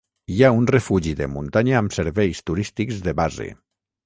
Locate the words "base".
3.23-3.51